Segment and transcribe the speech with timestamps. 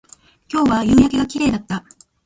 [0.51, 1.85] 今日は夕焼けが綺麗だった